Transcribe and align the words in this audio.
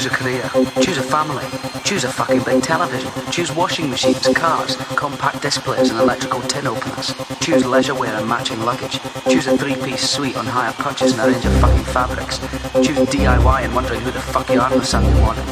Choose 0.00 0.12
a 0.12 0.16
career. 0.16 0.50
Choose 0.80 0.96
a 0.96 1.02
family. 1.02 1.44
Choose 1.84 2.04
a 2.04 2.08
fucking 2.08 2.42
big 2.44 2.62
television. 2.62 3.12
Choose 3.30 3.52
washing 3.52 3.90
machines, 3.90 4.26
cars, 4.34 4.76
compact 4.96 5.42
disc 5.42 5.62
players 5.62 5.90
and 5.90 6.00
electrical 6.00 6.40
tin 6.40 6.66
openers. 6.66 7.14
Choose 7.40 7.66
leisure 7.66 7.94
wear 7.94 8.14
and 8.14 8.26
matching 8.26 8.60
luggage. 8.60 8.98
Choose 9.28 9.46
a 9.46 9.58
three-piece 9.58 10.08
suite 10.08 10.38
on 10.38 10.46
hire 10.46 10.72
purchase 10.72 11.12
and 11.12 11.20
a 11.20 11.30
range 11.30 11.44
of 11.44 11.52
fucking 11.60 11.84
fabrics. 11.84 12.38
Choose 12.82 13.06
DIY 13.10 13.64
and 13.64 13.74
wondering 13.74 14.00
who 14.00 14.10
the 14.10 14.22
fuck 14.22 14.48
you 14.48 14.58
are 14.58 14.72
on 14.72 14.82
Sunday 14.82 15.12
morning. 15.20 15.44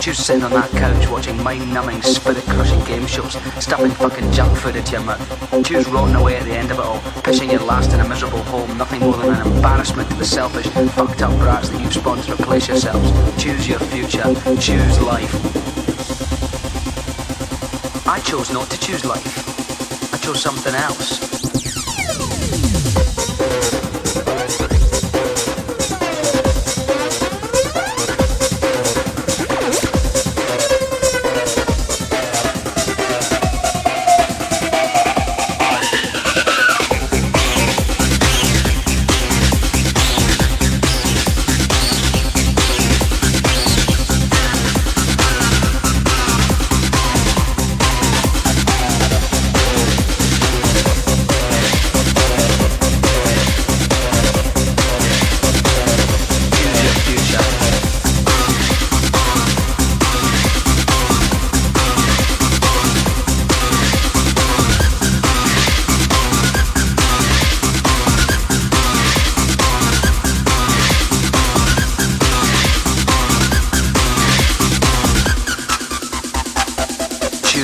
Choose 0.00 0.18
sitting 0.18 0.44
on 0.44 0.52
that 0.52 0.70
couch 0.70 1.08
watching 1.08 1.42
mind-numbing, 1.42 2.02
spirit-crushing 2.02 2.84
game 2.84 3.06
shows, 3.06 3.32
stuffing 3.62 3.90
fucking 3.90 4.30
junk 4.30 4.56
food 4.58 4.76
into 4.76 4.92
your 4.92 5.00
mouth. 5.00 5.64
Choose 5.64 5.88
rotting 5.88 6.14
away 6.14 6.36
at 6.36 6.44
the 6.44 6.52
end 6.52 6.70
of 6.70 6.78
it 6.78 6.84
all, 6.84 6.98
pissing 7.22 7.50
your 7.50 7.62
last 7.62 7.92
in 7.92 8.00
a 8.00 8.08
miserable 8.08 8.42
home, 8.44 8.76
nothing 8.78 9.00
more 9.00 9.16
than 9.16 9.34
an 9.34 9.46
embarrassment 9.46 10.08
to 10.10 10.16
the 10.16 10.24
selfish, 10.24 10.66
fucked 10.92 11.22
up 11.22 11.36
brats 11.38 11.70
that 11.70 11.80
you've 11.80 11.92
spawned 11.92 12.22
to 12.24 12.34
replace 12.34 12.68
yourselves. 12.68 13.10
Choose 13.42 13.66
your 13.66 13.80
future. 13.80 14.22
Choose 14.60 15.00
life. 15.00 15.34
I 18.06 18.20
chose 18.20 18.52
not 18.52 18.70
to 18.70 18.78
choose 18.78 19.04
life. 19.04 20.14
I 20.14 20.18
chose 20.18 20.40
something 20.40 20.74
else. 20.74 21.55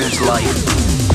Choose 0.02 0.20
life. 0.22 1.11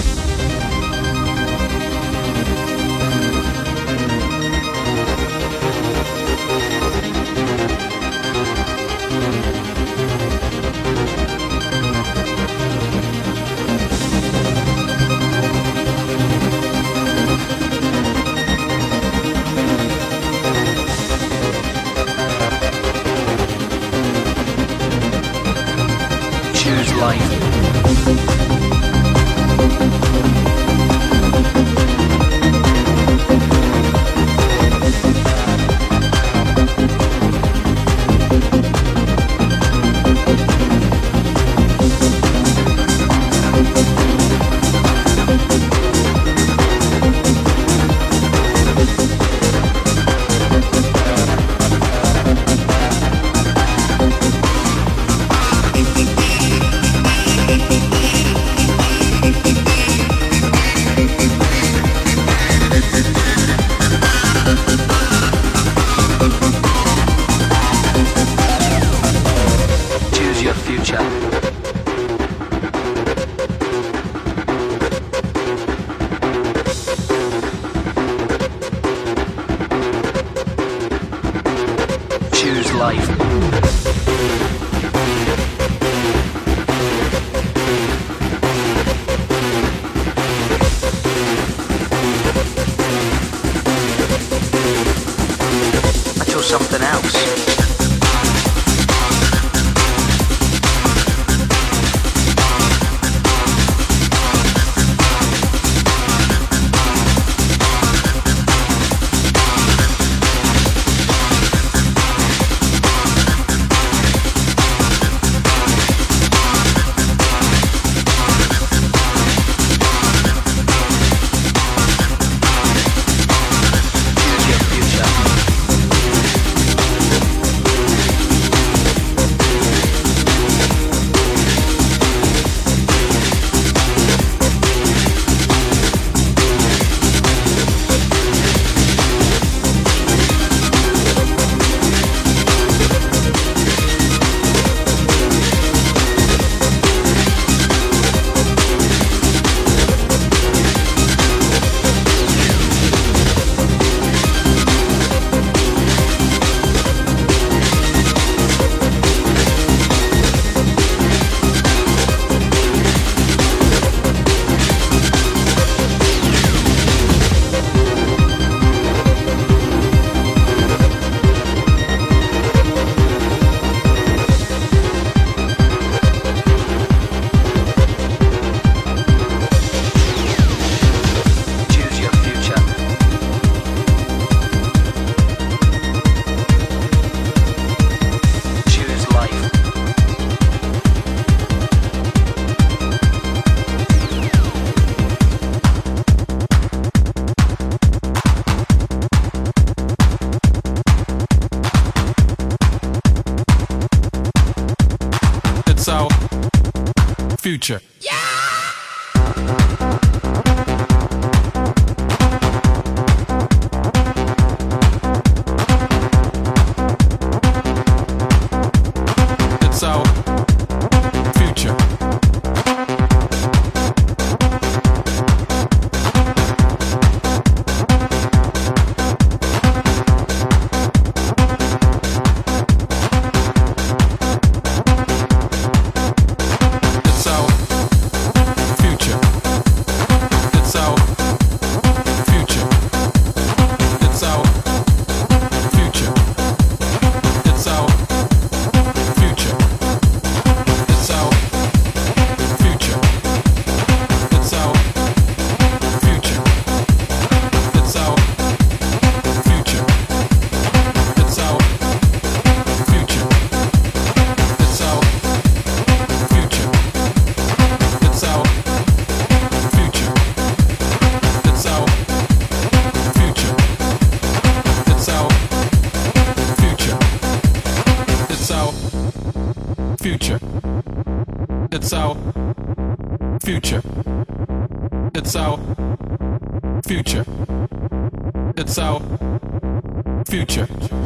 Future. 290.48 290.97